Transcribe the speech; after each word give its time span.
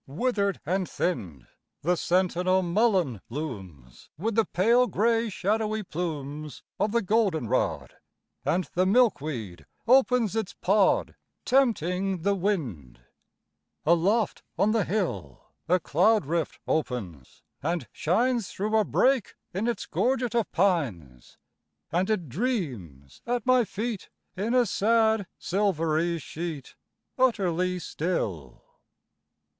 Withered 0.07 0.59
and 0.65 0.89
thinned, 0.89 1.45
The 1.83 1.95
sentinel 1.95 2.63
mullein 2.63 3.21
looms, 3.29 4.09
With 4.17 4.33
the 4.33 4.45
pale 4.45 4.87
gray 4.87 5.29
shadowy 5.29 5.83
plumes 5.83 6.63
Of 6.79 6.91
the 6.91 7.03
goldenrod; 7.03 7.93
And 8.43 8.63
the 8.73 8.87
milkweed 8.87 9.67
opens 9.87 10.35
its 10.35 10.55
pod, 10.55 11.13
Tempting 11.45 12.23
the 12.23 12.33
wind. 12.33 13.01
Aloft 13.85 14.41
on 14.57 14.71
the 14.71 14.85
hill, 14.85 15.51
A 15.69 15.79
cloudrift 15.79 16.57
opens 16.67 17.43
and 17.61 17.87
shines 17.91 18.49
Through 18.51 18.75
a 18.75 18.83
break 18.83 19.35
in 19.53 19.67
its 19.67 19.85
gorget 19.85 20.33
of 20.33 20.51
pines, 20.51 21.37
And 21.91 22.09
it 22.09 22.27
dreams 22.27 23.21
at 23.27 23.45
my 23.45 23.65
feet 23.65 24.09
In 24.35 24.55
a 24.55 24.65
sad, 24.65 25.27
silvery 25.37 26.17
sheet, 26.17 26.73
Utterly 27.19 27.77
still. 27.77 28.63